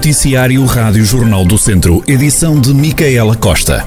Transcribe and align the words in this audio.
Noticiário 0.00 0.64
Rádio 0.64 1.04
Jornal 1.04 1.44
do 1.44 1.58
Centro, 1.58 2.02
edição 2.08 2.58
de 2.58 2.72
Micaela 2.72 3.36
Costa. 3.36 3.84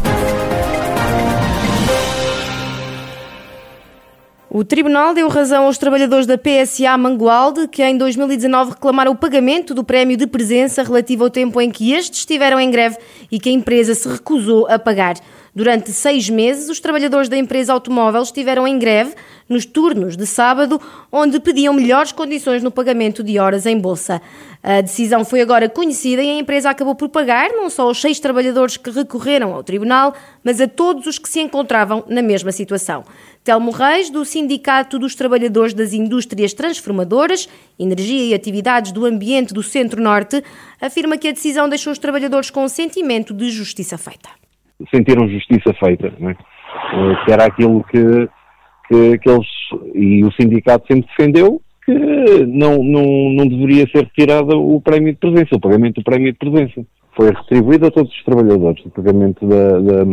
O 4.48 4.64
Tribunal 4.64 5.16
deu 5.16 5.28
razão 5.28 5.66
aos 5.66 5.80
trabalhadores 5.80 6.28
da 6.28 6.38
PSA 6.38 6.96
Mangualde, 7.00 7.68
que 7.68 7.82
em 7.82 7.98
2019 7.98 8.74
reclamaram 8.74 9.14
o 9.14 9.16
pagamento 9.16 9.74
do 9.74 9.84
prémio 9.84 10.16
de 10.16 10.28
presença 10.28 10.84
relativo 10.84 11.24
ao 11.24 11.32
tempo 11.32 11.60
em 11.60 11.72
que 11.72 11.94
estes 11.94 12.20
estiveram 12.20 12.60
em 12.60 12.70
greve 12.70 12.98
e 13.32 13.40
que 13.40 13.50
a 13.50 13.52
empresa 13.52 13.96
se 13.96 14.08
recusou 14.08 14.68
a 14.68 14.78
pagar. 14.78 15.16
Durante 15.56 15.92
seis 15.92 16.30
meses, 16.32 16.68
os 16.68 16.80
trabalhadores 16.80 17.30
da 17.30 17.38
empresa 17.38 17.74
automóvel 17.74 18.24
estiveram 18.24 18.68
em 18.68 18.80
greve 18.80 19.14
nos 19.48 19.66
turnos 19.66 20.18
de 20.18 20.26
sábado, 20.26 20.82
onde 21.12 21.40
pediam 21.40 21.76
melhores 21.76 22.12
condições 22.12 22.64
no 22.64 22.72
pagamento 22.72 23.24
de 23.24 23.38
horas 23.38 23.68
em 23.68 23.78
bolsa. 23.78 24.20
A 24.64 24.82
decisão 24.82 25.24
foi 25.24 25.42
agora 25.42 25.70
conhecida 25.70 26.24
e 26.24 26.30
a 26.30 26.40
empresa 26.40 26.72
acabou 26.72 26.96
por 26.96 27.08
pagar 27.10 27.52
não 27.52 27.70
só 27.70 27.84
aos 27.84 28.02
seis 28.02 28.20
trabalhadores 28.20 28.78
que 28.78 28.90
recorreram 28.90 29.54
ao 29.54 29.64
tribunal, 29.64 30.16
mas 30.44 30.60
a 30.60 30.68
todos 30.68 31.06
os 31.06 31.20
que 31.20 31.30
se 31.30 31.42
encontravam 31.42 32.04
na 32.08 32.24
mesma 32.24 32.52
situação. 32.52 33.04
Telmo 33.44 33.70
Reis, 33.70 34.10
do 34.10 34.26
Sindicato 34.26 34.98
dos 34.98 35.14
Trabalhadores 35.14 35.76
das 35.76 35.94
Indústrias 35.94 36.54
Transformadoras, 36.54 37.48
Energia 37.78 38.26
e 38.26 38.34
Atividades 38.34 38.92
do 38.92 39.06
Ambiente 39.06 39.54
do 39.54 39.62
Centro-Norte, 39.62 40.44
afirma 40.82 41.16
que 41.16 41.28
a 41.28 41.32
decisão 41.32 41.70
deixou 41.70 41.94
os 41.94 42.00
trabalhadores 42.00 42.50
com 42.50 42.64
um 42.64 42.70
sentimento 42.70 43.36
de 43.36 43.52
justiça 43.52 44.00
feita. 44.00 44.43
Sentiram 44.94 45.28
justiça 45.28 45.74
feita, 45.74 46.08
é? 46.08 46.32
Eh, 46.32 47.16
que 47.26 47.32
era 47.32 47.46
aquilo 47.46 47.84
que, 47.84 48.30
que, 48.88 49.18
que 49.20 49.30
eles 49.30 49.48
e 49.94 50.24
o 50.24 50.32
sindicato 50.34 50.86
sempre 50.88 51.08
defendeu, 51.10 51.62
que 51.86 51.94
não, 52.46 52.84
não, 52.84 53.30
não 53.32 53.48
deveria 53.48 53.88
ser 53.88 54.04
retirado 54.04 54.58
o 54.58 54.82
prémio 54.82 55.14
de 55.14 55.20
presença, 55.20 55.56
o 55.56 55.60
pagamento 55.60 55.96
do 55.96 56.04
prémio 56.04 56.32
de 56.32 56.38
presença. 56.38 56.86
Foi 57.16 57.30
retribuído 57.30 57.88
a 57.88 57.92
todos 57.92 58.12
os 58.12 58.24
trabalhadores 58.24 58.84
o 58.86 58.90
pagamento 58.90 59.46
da, 59.48 59.80
da, 59.80 60.04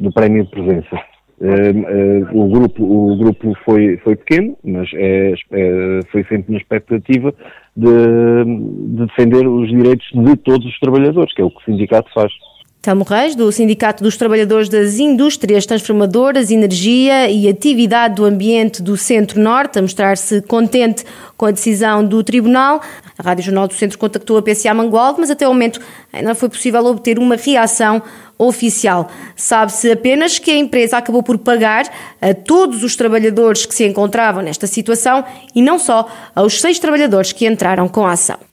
do 0.00 0.12
prémio 0.12 0.44
de 0.44 0.50
presença. 0.50 1.00
Uh, 1.40 2.34
uh, 2.34 2.44
o 2.44 2.48
grupo, 2.48 2.82
o 2.82 3.16
grupo 3.16 3.56
foi, 3.64 3.96
foi 3.98 4.16
pequeno, 4.16 4.58
mas 4.64 4.90
é, 4.94 5.34
é, 5.52 6.00
foi 6.10 6.24
sempre 6.24 6.50
na 6.52 6.58
expectativa 6.58 7.32
de, 7.76 7.86
de, 7.86 9.06
defender 9.06 9.46
os 9.46 9.68
direitos 9.68 10.04
de 10.12 10.36
todos 10.38 10.66
os 10.66 10.78
trabalhadores, 10.80 11.32
que 11.32 11.40
é 11.40 11.44
o 11.44 11.50
que 11.50 11.60
o 11.60 11.64
sindicato 11.64 12.12
faz. 12.12 12.32
Telmo 12.80 13.02
Reis, 13.02 13.34
do 13.34 13.50
Sindicato 13.50 14.04
dos 14.04 14.16
Trabalhadores 14.16 14.68
das 14.68 15.00
Indústrias 15.00 15.66
Transformadoras, 15.66 16.48
Energia 16.48 17.28
e 17.28 17.48
Atividade 17.48 18.14
do 18.14 18.24
Ambiente 18.24 18.80
do 18.80 18.96
Centro-Norte, 18.96 19.80
a 19.80 19.82
mostrar-se 19.82 20.40
contente 20.42 21.04
com 21.36 21.46
a 21.46 21.50
decisão 21.50 22.04
do 22.04 22.22
Tribunal. 22.22 22.80
A 23.18 23.22
Rádio 23.22 23.46
Jornal 23.46 23.66
do 23.66 23.74
Centro 23.74 23.98
contactou 23.98 24.38
a 24.38 24.42
PCA 24.42 24.72
Mangualde, 24.72 25.18
mas 25.18 25.28
até 25.28 25.46
o 25.48 25.52
momento 25.52 25.80
ainda 26.12 26.28
não 26.28 26.36
foi 26.36 26.48
possível 26.48 26.84
obter 26.86 27.18
uma 27.18 27.34
reação 27.34 28.00
oficial. 28.38 29.10
Sabe-se 29.34 29.90
apenas 29.90 30.38
que 30.38 30.52
a 30.52 30.56
empresa 30.56 30.98
acabou 30.98 31.24
por 31.24 31.36
pagar 31.36 31.92
a 32.22 32.32
todos 32.32 32.84
os 32.84 32.94
trabalhadores 32.94 33.66
que 33.66 33.74
se 33.74 33.84
encontravam 33.84 34.40
nesta 34.40 34.68
situação 34.68 35.24
e 35.52 35.60
não 35.60 35.80
só 35.80 36.08
aos 36.32 36.60
seis 36.60 36.78
trabalhadores 36.78 37.32
que 37.32 37.44
entraram 37.44 37.88
com 37.88 38.06
a 38.06 38.12
ação. 38.12 38.47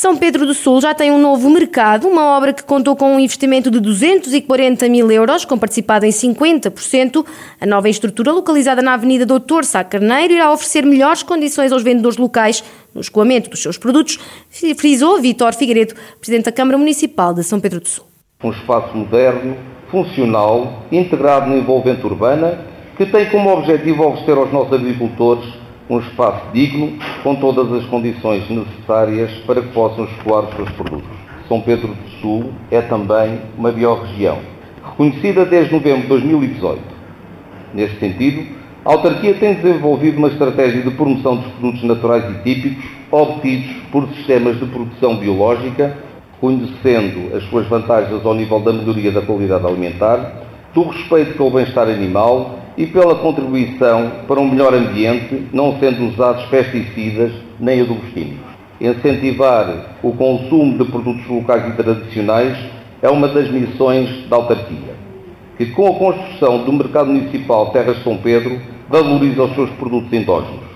São 0.00 0.16
Pedro 0.16 0.46
do 0.46 0.54
Sul 0.54 0.80
já 0.80 0.94
tem 0.94 1.10
um 1.10 1.20
novo 1.20 1.50
mercado, 1.50 2.08
uma 2.08 2.34
obra 2.34 2.54
que 2.54 2.64
contou 2.64 2.96
com 2.96 3.16
um 3.16 3.20
investimento 3.20 3.70
de 3.70 3.78
240 3.78 4.88
mil 4.88 5.10
euros, 5.10 5.44
com 5.44 5.58
participada 5.58 6.06
em 6.06 6.10
50%. 6.10 7.22
A 7.60 7.66
nova 7.66 7.86
estrutura, 7.86 8.32
localizada 8.32 8.80
na 8.80 8.94
Avenida 8.94 9.26
Doutor 9.26 9.62
Sá 9.62 9.84
Carneiro, 9.84 10.32
irá 10.32 10.50
oferecer 10.50 10.86
melhores 10.86 11.22
condições 11.22 11.70
aos 11.70 11.82
vendedores 11.82 12.16
locais 12.16 12.64
no 12.94 13.02
escoamento 13.02 13.50
dos 13.50 13.60
seus 13.60 13.76
produtos, 13.76 14.18
frisou 14.74 15.20
Vitor 15.20 15.52
Figueiredo, 15.52 15.94
Presidente 16.18 16.46
da 16.46 16.52
Câmara 16.52 16.78
Municipal 16.78 17.34
de 17.34 17.44
São 17.44 17.60
Pedro 17.60 17.80
do 17.80 17.88
Sul. 17.88 18.06
Um 18.42 18.52
espaço 18.52 18.96
moderno, 18.96 19.54
funcional, 19.90 20.82
integrado 20.90 21.50
na 21.50 21.58
envolvente 21.58 22.06
urbana, 22.06 22.58
que 22.96 23.04
tem 23.04 23.28
como 23.28 23.52
objetivo 23.52 24.06
oferecer 24.06 24.38
aos 24.38 24.50
nossos 24.50 24.72
agricultores 24.72 25.59
um 25.90 25.98
espaço 25.98 26.44
digno, 26.52 26.92
com 27.24 27.34
todas 27.34 27.70
as 27.72 27.84
condições 27.86 28.48
necessárias 28.48 29.32
para 29.44 29.60
que 29.60 29.68
possam 29.70 30.04
escoar 30.04 30.44
os 30.44 30.54
seus 30.54 30.70
produtos. 30.70 31.10
São 31.48 31.60
Pedro 31.60 31.88
do 31.88 32.10
Sul 32.20 32.52
é 32.70 32.80
também 32.80 33.40
uma 33.58 33.72
biorregião, 33.72 34.38
reconhecida 34.84 35.44
desde 35.44 35.74
novembro 35.74 36.02
de 36.02 36.06
2018. 36.06 36.80
Neste 37.74 37.98
sentido, 37.98 38.46
a 38.84 38.92
autarquia 38.92 39.34
tem 39.34 39.54
desenvolvido 39.54 40.18
uma 40.18 40.28
estratégia 40.28 40.80
de 40.80 40.90
promoção 40.92 41.36
dos 41.36 41.52
produtos 41.54 41.82
naturais 41.82 42.24
e 42.24 42.42
típicos 42.44 42.84
obtidos 43.10 43.70
por 43.90 44.08
sistemas 44.10 44.60
de 44.60 44.66
produção 44.66 45.16
biológica, 45.16 45.96
conhecendo 46.40 47.36
as 47.36 47.42
suas 47.50 47.66
vantagens 47.66 48.24
ao 48.24 48.34
nível 48.34 48.60
da 48.60 48.72
melhoria 48.72 49.10
da 49.10 49.20
qualidade 49.20 49.66
alimentar, 49.66 50.34
do 50.72 50.84
respeito 50.84 51.36
pelo 51.36 51.50
bem-estar 51.50 51.88
animal 51.88 52.59
e 52.76 52.86
pela 52.86 53.16
contribuição 53.16 54.24
para 54.26 54.40
um 54.40 54.50
melhor 54.50 54.74
ambiente, 54.74 55.46
não 55.52 55.78
sendo 55.78 56.08
usados 56.08 56.44
pesticidas 56.46 57.32
nem 57.58 57.80
adubos 57.80 58.10
Incentivar 58.80 59.98
o 60.02 60.12
consumo 60.12 60.78
de 60.78 60.90
produtos 60.90 61.26
locais 61.26 61.70
e 61.72 61.76
tradicionais 61.76 62.56
é 63.02 63.08
uma 63.10 63.28
das 63.28 63.50
missões 63.50 64.26
da 64.28 64.36
autarquia, 64.36 64.94
que 65.58 65.66
com 65.66 65.88
a 65.88 65.98
construção 65.98 66.64
do 66.64 66.72
mercado 66.72 67.10
municipal 67.10 67.70
Terras 67.70 67.98
de 67.98 68.04
São 68.04 68.16
Pedro 68.16 68.60
valoriza 68.88 69.44
os 69.44 69.54
seus 69.54 69.70
produtos 69.70 70.12
endógenos. 70.12 70.70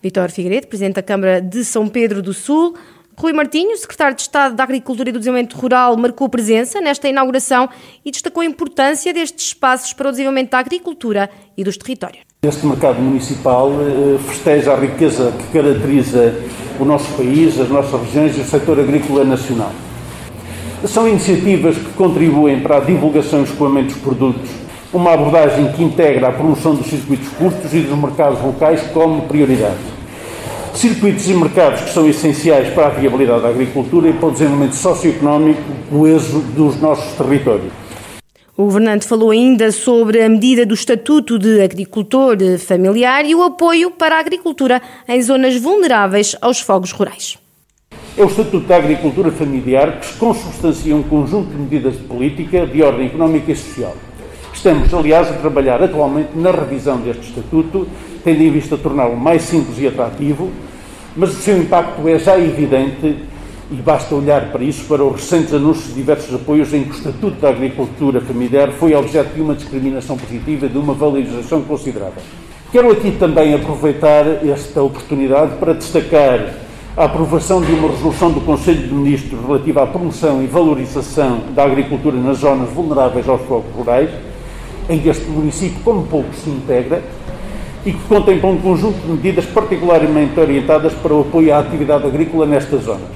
Vitor 0.00 0.30
Figueiredo, 0.30 0.68
Presidente 0.68 0.94
da 0.94 1.02
Câmara 1.02 1.40
de 1.40 1.64
São 1.64 1.88
Pedro 1.88 2.22
do 2.22 2.32
Sul, 2.32 2.74
Rui 3.18 3.32
Martinho, 3.32 3.76
secretário 3.76 4.14
de 4.14 4.22
Estado 4.22 4.54
da 4.54 4.62
Agricultura 4.62 5.08
e 5.08 5.12
do 5.12 5.18
Desenvolvimento 5.18 5.58
Rural, 5.58 5.96
marcou 5.96 6.28
presença 6.28 6.80
nesta 6.80 7.08
inauguração 7.08 7.68
e 8.04 8.12
destacou 8.12 8.42
a 8.42 8.46
importância 8.46 9.12
destes 9.12 9.48
espaços 9.48 9.92
para 9.92 10.06
o 10.06 10.12
desenvolvimento 10.12 10.52
da 10.52 10.60
agricultura 10.60 11.28
e 11.56 11.64
dos 11.64 11.76
territórios. 11.76 12.22
Este 12.44 12.64
mercado 12.64 13.00
municipal 13.00 13.72
eh, 13.72 14.18
festeja 14.28 14.72
a 14.72 14.76
riqueza 14.76 15.32
que 15.32 15.52
caracteriza 15.52 16.32
o 16.78 16.84
nosso 16.84 17.12
país, 17.14 17.58
as 17.58 17.68
nossas 17.68 18.00
regiões 18.02 18.38
e 18.38 18.40
o 18.40 18.44
setor 18.44 18.78
agrícola 18.78 19.24
nacional. 19.24 19.72
São 20.86 21.08
iniciativas 21.08 21.76
que 21.76 21.92
contribuem 21.94 22.60
para 22.60 22.76
a 22.76 22.80
divulgação 22.80 23.40
e 23.40 23.44
escoamento 23.46 23.94
dos 23.94 24.00
produtos, 24.00 24.48
uma 24.92 25.14
abordagem 25.14 25.72
que 25.72 25.82
integra 25.82 26.28
a 26.28 26.32
promoção 26.32 26.76
dos 26.76 26.86
circuitos 26.86 27.28
curtos 27.30 27.74
e 27.74 27.80
dos 27.80 27.98
mercados 27.98 28.40
locais 28.40 28.80
como 28.92 29.22
prioridade 29.22 29.97
circuitos 30.78 31.28
e 31.28 31.34
mercados 31.34 31.80
que 31.80 31.90
são 31.90 32.08
essenciais 32.08 32.72
para 32.72 32.86
a 32.86 32.90
viabilidade 32.90 33.42
da 33.42 33.48
agricultura 33.48 34.08
e 34.08 34.12
para 34.12 34.28
o 34.28 34.30
desenvolvimento 34.30 34.76
socioeconómico 34.76 35.60
coeso 35.90 36.38
dos 36.54 36.80
nossos 36.80 37.12
territórios. 37.14 37.72
O 38.56 38.64
governante 38.64 39.04
falou 39.04 39.32
ainda 39.32 39.72
sobre 39.72 40.22
a 40.22 40.28
medida 40.28 40.64
do 40.64 40.74
Estatuto 40.74 41.36
de 41.36 41.60
Agricultor 41.60 42.36
Familiar 42.58 43.24
e 43.24 43.34
o 43.34 43.42
apoio 43.42 43.90
para 43.90 44.16
a 44.16 44.20
agricultura 44.20 44.80
em 45.08 45.20
zonas 45.20 45.56
vulneráveis 45.60 46.36
aos 46.40 46.60
fogos 46.60 46.92
rurais. 46.92 47.38
É 48.16 48.22
o 48.22 48.28
Estatuto 48.28 48.66
da 48.66 48.76
Agricultura 48.76 49.32
Familiar 49.32 49.98
que 49.98 50.06
se 50.06 50.12
consubstancia 50.14 50.94
um 50.94 51.02
conjunto 51.02 51.50
de 51.50 51.56
medidas 51.56 51.94
de 51.94 52.04
política 52.04 52.64
de 52.66 52.82
ordem 52.84 53.06
económica 53.06 53.50
e 53.50 53.56
social. 53.56 53.96
Estamos, 54.54 54.94
aliás, 54.94 55.28
a 55.28 55.34
trabalhar 55.34 55.82
atualmente 55.82 56.30
na 56.36 56.52
revisão 56.52 57.00
deste 57.00 57.28
Estatuto, 57.28 57.88
tendo 58.22 58.42
em 58.42 58.50
vista 58.50 58.76
torná-lo 58.76 59.16
mais 59.16 59.42
simples 59.42 59.78
e 59.78 59.86
atrativo, 59.86 60.50
mas 61.18 61.30
o 61.30 61.40
seu 61.42 61.58
impacto 61.58 62.06
é 62.08 62.16
já 62.16 62.38
evidente 62.38 63.16
e 63.70 63.74
basta 63.74 64.14
olhar 64.14 64.52
para 64.52 64.62
isso, 64.62 64.84
para 64.84 65.02
os 65.04 65.16
recentes 65.16 65.52
anúncios 65.52 65.88
de 65.88 65.94
diversos 65.94 66.32
apoios 66.32 66.72
em 66.72 66.84
que 66.84 66.90
o 66.90 66.94
Estatuto 66.94 67.40
da 67.40 67.48
Agricultura 67.48 68.20
Familiar 68.20 68.70
foi 68.70 68.94
objeto 68.94 69.34
de 69.34 69.40
uma 69.40 69.56
discriminação 69.56 70.16
positiva, 70.16 70.68
de 70.68 70.78
uma 70.78 70.94
valorização 70.94 71.62
considerável. 71.62 72.22
Quero 72.70 72.92
aqui 72.92 73.10
também 73.10 73.52
aproveitar 73.52 74.26
esta 74.46 74.80
oportunidade 74.80 75.56
para 75.56 75.74
destacar 75.74 76.54
a 76.96 77.04
aprovação 77.04 77.60
de 77.62 77.72
uma 77.72 77.88
resolução 77.88 78.30
do 78.30 78.40
Conselho 78.40 78.86
de 78.86 78.94
Ministros 78.94 79.44
relativa 79.44 79.82
à 79.82 79.86
promoção 79.88 80.40
e 80.40 80.46
valorização 80.46 81.40
da 81.52 81.64
agricultura 81.64 82.16
nas 82.16 82.38
zonas 82.38 82.70
vulneráveis 82.70 83.28
aos 83.28 83.42
fogos 83.42 83.74
rurais, 83.74 84.10
em 84.88 85.00
que 85.00 85.08
este 85.08 85.26
município, 85.26 85.80
como 85.82 86.06
pouco, 86.06 86.32
se 86.32 86.48
integra, 86.48 87.02
e 87.84 87.92
que 87.92 88.08
contempla 88.08 88.50
um 88.50 88.60
conjunto 88.60 88.98
de 88.98 89.12
medidas 89.12 89.46
particularmente 89.46 90.38
orientadas 90.38 90.92
para 90.94 91.14
o 91.14 91.22
apoio 91.22 91.54
à 91.54 91.58
atividade 91.58 92.06
agrícola 92.06 92.46
nesta 92.46 92.76
zona. 92.78 93.06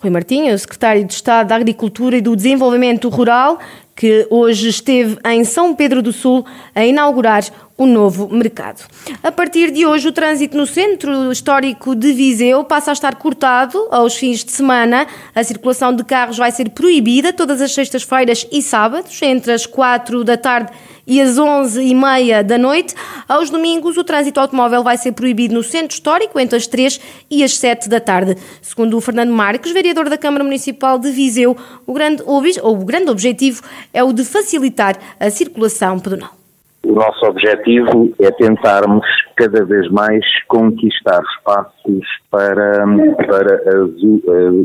Rui 0.00 0.10
Martinho, 0.10 0.56
secretário 0.56 1.04
de 1.04 1.12
Estado 1.12 1.48
da 1.48 1.56
Agricultura 1.56 2.16
e 2.16 2.20
do 2.20 2.36
Desenvolvimento 2.36 3.08
Rural, 3.08 3.58
que 3.96 4.28
hoje 4.30 4.68
esteve 4.68 5.18
em 5.24 5.42
São 5.42 5.74
Pedro 5.74 6.00
do 6.00 6.12
Sul 6.12 6.46
a 6.72 6.84
inaugurar 6.86 7.42
o 7.78 7.86
novo 7.86 8.28
mercado. 8.28 8.84
A 9.22 9.30
partir 9.30 9.70
de 9.70 9.86
hoje, 9.86 10.08
o 10.08 10.12
trânsito 10.12 10.56
no 10.56 10.66
centro 10.66 11.30
histórico 11.30 11.94
de 11.94 12.12
Viseu 12.12 12.64
passa 12.64 12.90
a 12.90 12.92
estar 12.92 13.14
cortado 13.14 13.86
aos 13.92 14.16
fins 14.16 14.44
de 14.44 14.50
semana. 14.50 15.06
A 15.32 15.44
circulação 15.44 15.94
de 15.94 16.02
carros 16.02 16.36
vai 16.36 16.50
ser 16.50 16.70
proibida 16.70 17.32
todas 17.32 17.62
as 17.62 17.72
sextas-feiras 17.72 18.44
e 18.50 18.60
sábados, 18.60 19.22
entre 19.22 19.52
as 19.52 19.64
4 19.64 20.24
da 20.24 20.36
tarde 20.36 20.72
e 21.06 21.20
as 21.20 21.38
11 21.38 21.80
e 21.80 21.94
meia 21.94 22.42
da 22.42 22.58
noite. 22.58 22.94
Aos 23.28 23.48
domingos, 23.48 23.96
o 23.96 24.02
trânsito 24.02 24.40
automóvel 24.40 24.82
vai 24.82 24.98
ser 24.98 25.12
proibido 25.12 25.54
no 25.54 25.62
centro 25.62 25.94
histórico 25.94 26.38
entre 26.40 26.56
as 26.56 26.66
3 26.66 27.00
e 27.30 27.44
as 27.44 27.56
7 27.56 27.88
da 27.88 28.00
tarde. 28.00 28.36
Segundo 28.60 28.96
o 28.96 29.00
Fernando 29.00 29.30
Marques, 29.30 29.72
vereador 29.72 30.10
da 30.10 30.18
Câmara 30.18 30.42
Municipal 30.42 30.98
de 30.98 31.12
Viseu, 31.12 31.56
o 31.86 31.92
grande, 31.92 32.22
o 32.60 32.76
grande 32.84 33.08
objetivo 33.08 33.62
é 33.94 34.02
o 34.02 34.12
de 34.12 34.24
facilitar 34.24 34.98
a 35.20 35.30
circulação 35.30 36.00
pedonal. 36.00 36.37
O 36.88 36.94
nosso 36.94 37.22
objetivo 37.26 38.14
é 38.18 38.30
tentarmos 38.30 39.06
cada 39.36 39.62
vez 39.66 39.90
mais 39.90 40.24
conquistar 40.46 41.20
espaços 41.36 42.06
para, 42.30 42.82
para 43.26 43.60
a, 43.70 43.82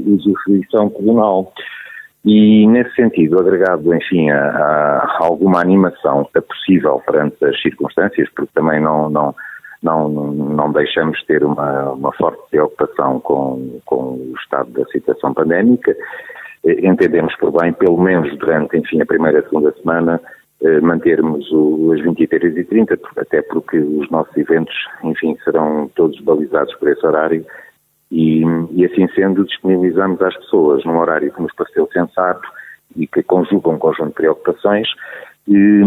usufruição 0.07 0.87
pedonal. 0.87 1.51
E, 2.23 2.65
nesse 2.65 2.95
sentido, 2.95 3.37
agregado, 3.37 3.93
enfim, 3.93 4.29
a, 4.29 4.39
a, 4.39 5.17
alguma 5.19 5.59
animação 5.59 6.25
a 6.33 6.41
possível 6.41 7.01
perante 7.05 7.43
as 7.43 7.61
circunstâncias, 7.61 8.29
porque 8.33 8.51
também 8.55 8.79
não, 8.79 9.09
não, 9.09 9.35
não, 9.83 10.07
não 10.07 10.71
deixamos 10.71 11.21
ter 11.25 11.43
uma, 11.43 11.91
uma 11.91 12.13
forte 12.13 12.39
preocupação 12.49 13.19
com, 13.19 13.81
com 13.83 14.13
o 14.13 14.33
estado 14.41 14.71
da 14.71 14.85
situação 14.85 15.33
pandémica, 15.33 15.93
entendemos 16.63 17.35
por 17.35 17.51
bem, 17.51 17.73
pelo 17.73 18.01
menos 18.01 18.33
durante, 18.37 18.77
enfim, 18.77 19.01
a 19.01 19.05
primeira 19.05 19.39
e 19.39 19.43
segunda 19.43 19.73
semana, 19.73 20.21
mantermos 20.81 21.51
o, 21.51 21.91
as 21.93 22.01
23 22.01 22.57
e 22.57 22.63
30, 22.63 22.99
até 23.17 23.41
porque 23.41 23.77
os 23.77 24.09
nossos 24.09 24.35
eventos, 24.37 24.75
enfim, 25.03 25.37
serão 25.43 25.89
todos 25.95 26.19
balizados 26.21 26.73
por 26.75 26.89
esse 26.89 27.05
horário 27.05 27.45
e, 28.11 28.43
e, 28.71 28.85
assim 28.85 29.07
sendo, 29.15 29.43
disponibilizamos 29.43 30.21
às 30.21 30.35
pessoas, 30.37 30.85
num 30.85 30.97
horário 30.97 31.33
que 31.33 31.41
nos 31.41 31.53
pareceu 31.53 31.89
sensato 31.91 32.47
e 32.95 33.07
que 33.07 33.23
conjuga 33.23 33.69
um 33.69 33.79
conjunto 33.79 34.09
de 34.09 34.13
preocupações, 34.13 34.87
e, 35.47 35.81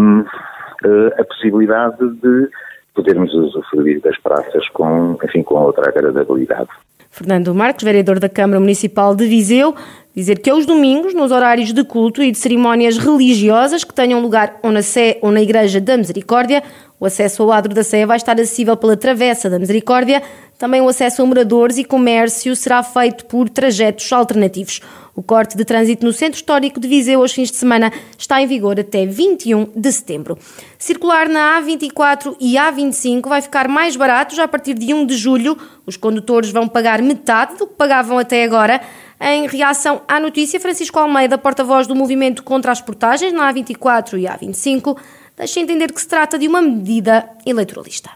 eh, 0.84 1.20
a 1.20 1.24
possibilidade 1.24 1.98
de 1.98 2.48
podermos 2.94 3.32
usufruir 3.32 4.00
das 4.00 4.18
praças 4.18 4.68
com, 4.70 5.16
enfim, 5.22 5.42
com 5.42 5.54
outra 5.54 5.88
agradabilidade. 5.88 6.68
Fernando 7.10 7.54
Marques, 7.54 7.84
vereador 7.84 8.18
da 8.18 8.28
Câmara 8.28 8.58
Municipal 8.58 9.14
de 9.14 9.26
Viseu, 9.26 9.74
dizer 10.16 10.38
que 10.38 10.48
aos 10.48 10.64
domingos, 10.64 11.12
nos 11.12 11.30
horários 11.30 11.74
de 11.74 11.84
culto 11.84 12.22
e 12.22 12.32
de 12.32 12.38
cerimónias 12.38 12.96
religiosas 12.96 13.84
que 13.84 13.92
tenham 13.92 14.22
lugar 14.22 14.58
ou 14.62 14.72
na 14.72 14.80
Sé 14.80 15.18
ou 15.20 15.30
na 15.30 15.42
Igreja 15.42 15.78
da 15.78 15.94
Misericórdia, 15.94 16.62
o 16.98 17.06
acesso 17.06 17.42
ao 17.42 17.52
adro 17.52 17.74
da 17.74 17.84
Sé 17.84 18.06
vai 18.06 18.16
estar 18.16 18.34
acessível 18.34 18.76
pela 18.76 18.96
Travessa 18.96 19.50
da 19.50 19.58
Misericórdia. 19.58 20.22
Também 20.58 20.80
o 20.80 20.88
acesso 20.88 21.20
a 21.20 21.26
moradores 21.26 21.76
e 21.76 21.84
comércio 21.84 22.56
será 22.56 22.82
feito 22.82 23.26
por 23.26 23.50
trajetos 23.50 24.10
alternativos. 24.10 24.80
O 25.14 25.22
corte 25.22 25.56
de 25.56 25.64
trânsito 25.64 26.04
no 26.04 26.12
Centro 26.12 26.36
Histórico 26.36 26.80
de 26.80 26.88
Viseu 26.88 27.20
aos 27.20 27.32
fins 27.32 27.50
de 27.50 27.56
semana 27.56 27.92
está 28.18 28.40
em 28.40 28.46
vigor 28.46 28.80
até 28.80 29.04
21 29.04 29.72
de 29.76 29.92
setembro. 29.92 30.38
Circular 30.78 31.28
na 31.28 31.60
A24 31.60 32.36
e 32.40 32.54
A25 32.54 33.28
vai 33.28 33.42
ficar 33.42 33.68
mais 33.68 33.96
barato 33.96 34.34
já 34.34 34.44
a 34.44 34.48
partir 34.48 34.74
de 34.74 34.94
1 34.94 35.04
de 35.04 35.16
julho. 35.16 35.56
Os 35.86 35.98
condutores 35.98 36.50
vão 36.50 36.66
pagar 36.66 37.02
metade 37.02 37.56
do 37.56 37.66
que 37.66 37.74
pagavam 37.74 38.18
até 38.18 38.42
agora. 38.44 38.80
Em 39.20 39.46
reação 39.46 40.02
à 40.06 40.20
notícia, 40.20 40.60
Francisco 40.60 40.98
Almeida, 40.98 41.38
porta-voz 41.38 41.86
do 41.86 41.94
movimento 41.94 42.42
contra 42.42 42.70
as 42.70 42.82
portagens 42.82 43.32
na 43.32 43.50
A24 43.50 44.18
e 44.18 44.24
A25, 44.24 44.98
deixa 45.36 45.60
entender 45.60 45.92
que 45.92 46.00
se 46.00 46.08
trata 46.08 46.38
de 46.38 46.48
uma 46.48 46.62
medida 46.62 47.28
eleitoralista. 47.44 48.10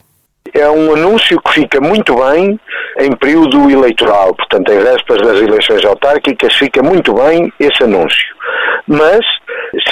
É 0.52 0.68
um 0.68 0.94
anúncio 0.94 1.40
que 1.40 1.52
fica 1.52 1.80
muito 1.80 2.16
bem 2.16 2.58
em 2.98 3.16
período 3.16 3.70
eleitoral, 3.70 4.34
portanto, 4.34 4.72
em 4.72 4.78
vésperas 4.78 5.22
das 5.26 5.40
eleições 5.40 5.84
autárquicas, 5.84 6.54
fica 6.54 6.82
muito 6.82 7.14
bem 7.14 7.52
esse 7.60 7.84
anúncio. 7.84 8.34
Mas 8.86 9.20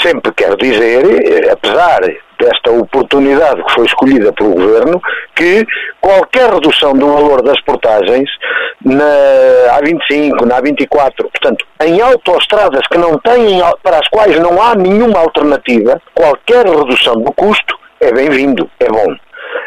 sempre 0.02 0.32
quero 0.32 0.56
dizer, 0.56 1.50
apesar 1.50 2.00
desta 2.38 2.70
oportunidade 2.70 3.62
que 3.64 3.74
foi 3.74 3.86
escolhida 3.86 4.32
pelo 4.32 4.54
Governo, 4.54 5.00
que 5.34 5.66
qualquer 6.00 6.52
redução 6.52 6.92
do 6.92 7.06
valor 7.06 7.42
das 7.42 7.60
portagens 7.62 8.28
na 8.84 9.78
A25, 9.80 10.44
na 10.46 10.60
A24, 10.60 11.12
portanto, 11.16 11.66
em 11.82 12.00
autoestradas 12.00 12.86
que 12.90 12.98
não 12.98 13.18
têm, 13.18 13.60
para 13.82 13.98
as 13.98 14.08
quais 14.08 14.38
não 14.38 14.60
há 14.62 14.74
nenhuma 14.74 15.18
alternativa, 15.18 16.00
qualquer 16.14 16.66
redução 16.66 17.14
do 17.14 17.32
custo 17.32 17.78
é 18.00 18.12
bem-vindo, 18.12 18.70
é 18.80 18.86
bom. 18.86 19.14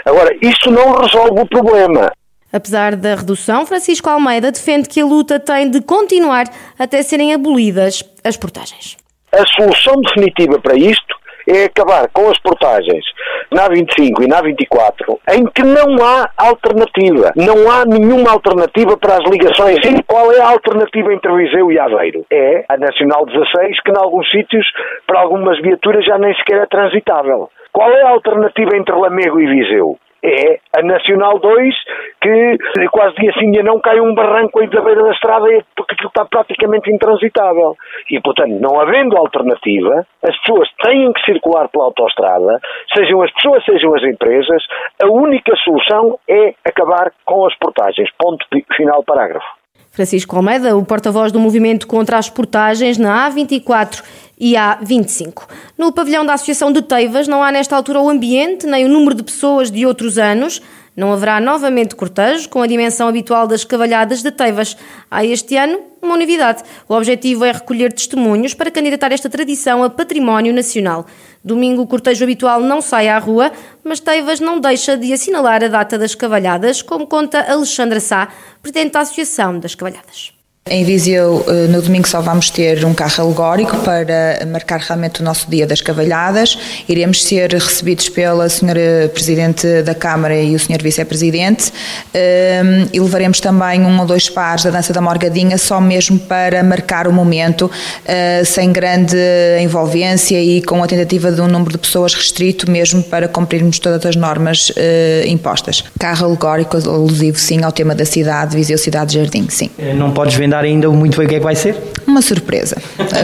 Agora, 0.05 0.35
isto 0.41 0.71
não 0.71 0.95
resolve 0.95 1.41
o 1.41 1.47
problema. 1.47 2.11
Apesar 2.53 2.95
da 2.95 3.15
redução, 3.15 3.65
Francisco 3.65 4.09
Almeida 4.09 4.51
defende 4.51 4.89
que 4.89 4.99
a 4.99 5.05
luta 5.05 5.39
tem 5.39 5.69
de 5.69 5.81
continuar 5.81 6.45
até 6.77 7.01
serem 7.01 7.33
abolidas 7.33 8.03
as 8.23 8.35
portagens. 8.35 8.97
A 9.31 9.45
solução 9.47 10.01
definitiva 10.01 10.59
para 10.59 10.75
isto 10.75 11.20
é 11.51 11.65
acabar 11.65 12.07
com 12.13 12.29
as 12.29 12.39
portagens 12.39 13.03
na 13.51 13.67
25 13.67 14.23
e 14.23 14.27
na 14.27 14.41
24, 14.41 15.19
em 15.33 15.45
que 15.45 15.63
não 15.63 16.03
há 16.03 16.29
alternativa. 16.37 17.33
Não 17.35 17.69
há 17.69 17.85
nenhuma 17.85 18.31
alternativa 18.31 18.97
para 18.97 19.15
as 19.15 19.29
ligações. 19.29 19.79
E 19.85 20.03
qual 20.03 20.31
é 20.31 20.39
a 20.39 20.49
alternativa 20.49 21.13
entre 21.13 21.31
Viseu 21.35 21.71
e 21.71 21.79
Aveiro? 21.79 22.25
É 22.31 22.63
a 22.69 22.77
Nacional 22.77 23.25
16, 23.25 23.81
que 23.81 23.91
em 23.91 23.97
alguns 23.97 24.29
sítios, 24.31 24.65
para 25.05 25.21
algumas 25.21 25.61
viaturas, 25.61 26.05
já 26.05 26.17
nem 26.17 26.33
sequer 26.35 26.61
é 26.61 26.65
transitável. 26.65 27.49
Qual 27.71 27.89
é 27.89 28.01
a 28.03 28.09
alternativa 28.09 28.75
entre 28.75 28.95
Lamego 28.95 29.39
e 29.39 29.47
Viseu? 29.47 29.97
É 30.23 30.59
a 30.77 30.81
Nacional 30.81 31.39
2, 31.39 31.75
que 32.21 32.57
quase 32.91 33.15
dia 33.15 33.33
sim 33.39 33.51
dia 33.51 33.63
não 33.63 33.79
cai 33.79 33.99
um 33.99 34.13
barranco 34.13 34.59
aí 34.59 34.67
da 34.67 34.81
beira 34.81 35.03
da 35.03 35.11
estrada 35.11 35.47
porque 35.75 35.93
aquilo 35.93 36.09
está 36.09 36.25
praticamente 36.25 36.91
intransitável. 36.91 37.75
E, 38.09 38.19
portanto, 38.21 38.59
não 38.59 38.79
havendo 38.79 39.17
alternativa, 39.17 40.05
as 40.23 40.37
pessoas 40.41 40.69
têm 40.83 41.11
que 41.13 41.25
circular 41.25 41.67
pela 41.69 41.85
autoestrada, 41.85 42.59
sejam 42.95 43.21
as 43.21 43.31
pessoas, 43.31 43.65
sejam 43.65 43.95
as 43.95 44.03
empresas, 44.03 44.63
a 45.03 45.07
única 45.07 45.55
solução 45.57 46.19
é 46.27 46.53
acabar 46.65 47.11
com 47.25 47.45
as 47.45 47.55
portagens. 47.57 48.09
Ponto 48.17 48.45
final 48.75 49.03
parágrafo. 49.03 49.60
Francisco 49.91 50.37
Almeida, 50.37 50.75
o 50.77 50.85
porta-voz 50.85 51.33
do 51.33 51.39
movimento 51.39 51.85
contra 51.85 52.17
as 52.17 52.29
portagens 52.29 52.97
na 52.97 53.29
A24 53.29 54.01
e 54.39 54.53
A25. 54.53 55.43
No 55.77 55.91
pavilhão 55.91 56.25
da 56.25 56.33
Associação 56.33 56.71
de 56.71 56.81
Teivas 56.81 57.27
não 57.27 57.43
há 57.43 57.51
nesta 57.51 57.75
altura 57.75 57.99
o 57.99 58.09
ambiente 58.09 58.65
nem 58.65 58.85
o 58.85 58.87
número 58.87 59.13
de 59.13 59.21
pessoas 59.21 59.69
de 59.69 59.85
outros 59.85 60.17
anos. 60.17 60.61
Não 60.95 61.11
haverá 61.11 61.41
novamente 61.41 61.93
cortejo 61.93 62.47
com 62.47 62.61
a 62.61 62.67
dimensão 62.67 63.09
habitual 63.09 63.45
das 63.45 63.65
cavalhadas 63.65 64.23
de 64.23 64.31
Teivas. 64.31 64.77
Há 65.09 65.25
este 65.25 65.57
ano 65.57 65.90
uma 66.01 66.17
novidade. 66.17 66.63
O 66.87 66.93
objetivo 66.93 67.45
é 67.45 67.51
recolher 67.51 67.93
testemunhos 67.93 68.53
para 68.53 68.71
candidatar 68.71 69.11
esta 69.11 69.29
tradição 69.29 69.83
a 69.83 69.89
património 69.89 70.53
nacional. 70.53 71.05
Domingo 71.43 71.81
o 71.81 71.87
cortejo 71.87 72.23
habitual 72.23 72.61
não 72.61 72.81
sai 72.81 73.07
à 73.07 73.17
rua, 73.17 73.51
mas 73.83 73.99
Teivas 73.99 74.39
não 74.39 74.59
deixa 74.59 74.97
de 74.97 75.11
assinalar 75.13 75.63
a 75.63 75.67
data 75.67 75.97
das 75.97 76.15
cavalhadas, 76.15 76.81
como 76.81 77.07
conta 77.07 77.41
Alexandra 77.51 77.99
Sá, 77.99 78.27
presidente 78.61 78.93
da 78.93 79.01
Associação 79.01 79.59
das 79.59 79.75
Cavalhadas. 79.75 80.40
Em 80.69 80.85
Viseu, 80.85 81.43
eh, 81.47 81.67
no 81.67 81.81
domingo, 81.81 82.07
só 82.07 82.21
vamos 82.21 82.51
ter 82.51 82.85
um 82.85 82.93
carro 82.93 83.23
alegórico 83.25 83.77
para 83.77 84.45
marcar 84.45 84.79
realmente 84.79 85.19
o 85.19 85.23
nosso 85.23 85.49
dia 85.49 85.65
das 85.65 85.81
cavalhadas. 85.81 86.55
Iremos 86.87 87.23
ser 87.23 87.51
recebidos 87.51 88.07
pela 88.09 88.47
Senhora 88.47 89.09
Presidente 89.11 89.81
da 89.81 89.95
Câmara 89.95 90.39
e 90.39 90.55
o 90.55 90.59
Senhor 90.59 90.79
Vice-Presidente 90.79 91.73
ehm, 92.13 92.87
e 92.93 92.99
levaremos 92.99 93.39
também 93.39 93.81
um 93.81 93.99
ou 93.99 94.05
dois 94.05 94.29
pares 94.29 94.63
da 94.63 94.69
dança 94.69 94.93
da 94.93 95.01
Morgadinha, 95.01 95.57
só 95.57 95.81
mesmo 95.81 96.19
para 96.19 96.61
marcar 96.61 97.07
o 97.07 97.11
momento, 97.11 97.69
eh, 98.05 98.43
sem 98.45 98.71
grande 98.71 99.17
envolvência 99.59 100.39
e 100.39 100.61
com 100.61 100.83
a 100.83 100.87
tentativa 100.87 101.31
de 101.31 101.41
um 101.41 101.47
número 101.47 101.71
de 101.71 101.79
pessoas 101.79 102.13
restrito, 102.13 102.69
mesmo 102.69 103.01
para 103.01 103.27
cumprirmos 103.27 103.79
todas 103.79 104.05
as 104.05 104.15
normas 104.15 104.71
eh, 104.75 105.23
impostas. 105.25 105.83
Carro 105.99 106.27
alegórico 106.27 106.77
alusivo, 106.77 107.39
sim, 107.39 107.63
ao 107.63 107.71
tema 107.71 107.95
da 107.95 108.05
cidade, 108.05 108.55
Viseu 108.55 108.77
Cidade 108.77 109.15
Jardim, 109.15 109.47
sim. 109.49 109.71
Não 109.95 110.11
podes 110.11 110.35
vender 110.35 110.50
desvendar 110.51 110.63
ainda 110.65 110.89
muito 110.89 111.17
bem 111.17 111.25
o 111.25 111.29
que 111.29 111.35
é 111.35 111.37
que 111.39 111.43
vai 111.43 111.55
ser? 111.55 111.75
Uma 112.05 112.21
surpresa. 112.21 112.75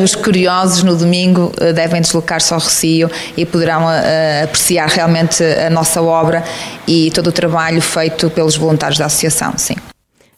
Os 0.02 0.16
curiosos 0.16 0.84
no 0.84 0.96
domingo 0.96 1.52
eh, 1.60 1.74
devem 1.74 2.02
deslocar-se 2.02 2.54
ao 2.54 2.60
Recio 2.60 3.12
e 3.36 3.46
poderão 3.46 3.84
uh, 3.84 4.44
apreciar 4.44 4.88
realmente 4.88 5.44
a 5.44 5.70
nossa 5.70 6.02
obra 6.02 6.44
e 6.88 7.12
todo 7.12 7.28
o 7.28 7.32
trabalho 7.32 7.82
feito 7.82 8.30
pelos 8.30 8.56
voluntários 8.56 8.98
da 8.98 9.06
Associação, 9.06 9.54
sim. 9.58 9.76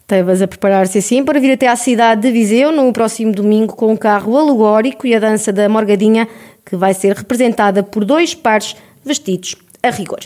Tevas 0.08 0.42
a 0.42 0.48
preparar-se 0.48 0.98
assim 0.98 1.24
para 1.24 1.40
vir 1.40 1.54
até 1.54 1.68
à 1.68 1.76
cidade 1.76 2.22
de 2.22 2.32
Viseu 2.32 2.72
no 2.72 2.92
próximo 2.92 3.32
domingo 3.32 3.76
com 3.76 3.92
um 3.92 3.98
carro 3.98 4.36
alegórico 4.36 5.06
e 5.06 5.14
a 5.14 5.20
dança 5.20 5.54
da 5.54 5.70
Morgadinha, 5.70 6.28
que 6.66 6.76
vai 6.76 6.96
ser 6.96 7.16
representada 7.16 7.84
por 7.84 8.04
dois 8.04 8.34
pares 8.34 8.76
vestidos 9.06 9.56
a 9.84 9.92
rigor. 9.92 10.22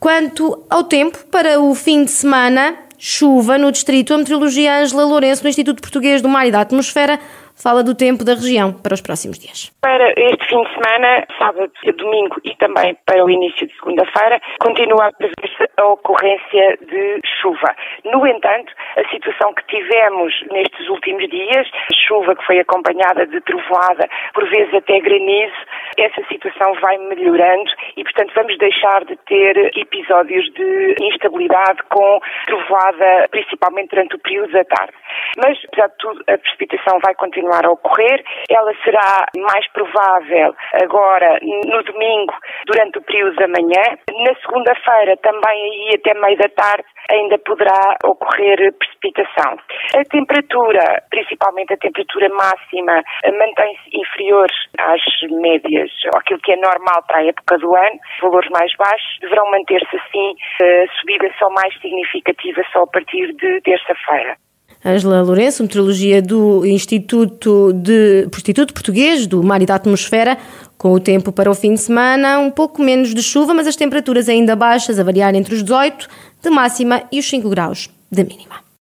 Quanto 0.00 0.64
ao 0.68 0.84
tempo, 0.84 1.18
para 1.30 1.60
o 1.60 1.74
fim 1.74 2.04
de 2.04 2.10
semana, 2.10 2.74
chuva 3.04 3.58
no 3.58 3.70
distrito. 3.70 4.14
A 4.14 4.18
meteorologia 4.18 4.80
Ângela 4.80 5.04
Lourenço, 5.04 5.42
no 5.42 5.50
Instituto 5.50 5.82
Português 5.82 6.22
do 6.22 6.28
Mar 6.28 6.46
e 6.46 6.50
da 6.50 6.62
Atmosfera, 6.62 7.18
fala 7.54 7.84
do 7.84 7.94
tempo 7.94 8.24
da 8.24 8.32
região 8.32 8.72
para 8.72 8.94
os 8.94 9.02
próximos 9.02 9.38
dias. 9.38 9.70
Para 9.82 10.10
este 10.16 10.46
fim 10.48 10.62
de 10.62 10.70
semana, 10.72 11.26
sábado 11.38 11.70
domingo 11.96 12.36
e 12.44 12.56
também 12.56 12.96
para 13.06 13.24
o 13.24 13.30
início 13.30 13.66
de 13.66 13.74
segunda-feira, 13.74 14.40
continua 14.58 15.06
a 15.06 15.12
prever-se 15.12 15.68
a 15.76 15.84
ocorrência 15.86 16.78
de 16.80 17.20
chuva. 17.40 17.76
No 18.04 18.26
entanto, 18.26 18.72
a 18.96 19.08
situação 19.10 19.52
que 19.54 19.66
tivemos 19.66 20.32
nestes 20.50 20.88
últimos 20.88 21.28
dias, 21.28 21.68
chuva 22.08 22.34
que 22.34 22.44
foi 22.44 22.58
acompanhada 22.58 23.26
de 23.26 23.40
trovoada, 23.42 24.08
por 24.32 24.48
vezes 24.48 24.72
até 24.74 24.98
granizo, 25.00 25.60
essa 25.98 26.22
situação 26.28 26.74
vai 26.80 26.98
melhorando 26.98 27.70
e, 27.96 28.02
portanto, 28.02 28.32
vamos 28.34 28.56
deixar 28.58 29.04
de 29.04 29.16
ter 29.26 29.70
episódios 29.76 30.44
de 30.54 30.94
instabilidade 31.00 31.82
com 31.90 32.20
trovoada, 32.46 33.28
principalmente 33.30 33.90
durante 33.90 34.16
o 34.16 34.18
período 34.18 34.52
da 34.52 34.64
tarde. 34.64 34.92
Mas, 35.36 35.58
apesar 35.66 35.88
de 35.88 35.96
tudo, 35.98 36.24
a 36.28 36.38
precipitação 36.38 36.98
vai 37.02 37.14
continuar 37.14 37.64
a 37.64 37.70
ocorrer. 37.70 38.24
Ela 38.48 38.72
será 38.84 39.26
mais 39.36 39.66
provável 39.72 40.54
agora 40.82 41.38
no 41.42 41.82
domingo, 41.82 42.34
durante 42.66 42.98
o 42.98 43.02
período 43.02 43.36
da 43.36 43.48
manhã. 43.48 43.98
Na 44.24 44.34
segunda-feira, 44.40 45.16
também 45.18 45.62
aí 45.64 45.90
até 45.94 46.14
meio 46.18 46.36
da 46.38 46.48
tarde, 46.48 46.84
ainda 47.10 47.38
poderá 47.38 47.96
ocorrer 48.04 48.72
precipitação. 48.78 49.58
A 49.96 50.04
temperatura, 50.10 51.02
principalmente 51.10 51.74
a 51.74 51.76
temperatura 51.76 52.28
máxima, 52.30 53.02
mantém-se 53.24 53.96
inferior 53.96 54.48
às 54.78 55.02
médias, 55.30 55.90
aquilo 56.16 56.40
que 56.40 56.52
é 56.52 56.56
normal 56.56 57.02
para 57.06 57.18
a 57.18 57.26
época 57.26 57.58
do 57.58 57.74
ano. 57.86 57.98
Valores 58.22 58.50
mais 58.50 58.72
baixos 58.76 59.18
deverão 59.20 59.50
manter-se 59.50 59.96
assim, 59.96 60.34
a 60.62 61.00
subida 61.00 61.30
só 61.38 61.50
mais 61.50 61.72
significativa 61.80 62.62
só 62.72 62.82
a 62.82 62.86
partir 62.86 63.32
de 63.34 63.60
terça-feira. 63.62 64.36
Angela 64.84 65.22
Lourenço, 65.22 65.62
meteorologia 65.62 66.20
do 66.20 66.64
Instituto, 66.66 67.72
de, 67.72 68.26
Instituto 68.26 68.74
Português 68.74 69.26
do 69.26 69.42
Mar 69.42 69.62
e 69.62 69.66
da 69.66 69.76
Atmosfera, 69.76 70.36
com 70.76 70.92
o 70.92 71.00
tempo 71.00 71.32
para 71.32 71.50
o 71.50 71.54
fim 71.54 71.72
de 71.72 71.80
semana, 71.80 72.38
um 72.38 72.50
pouco 72.50 72.82
menos 72.82 73.14
de 73.14 73.22
chuva, 73.22 73.54
mas 73.54 73.66
as 73.66 73.76
temperaturas 73.76 74.28
ainda 74.28 74.54
baixas, 74.54 74.98
a 74.98 75.04
variar 75.04 75.34
entre 75.34 75.54
os 75.54 75.62
18 75.62 76.06
de 76.42 76.50
máxima 76.50 77.02
e 77.10 77.18
os 77.18 77.28
5 77.28 77.48
graus 77.48 77.88
de 78.12 78.24
mínima. 78.24 78.63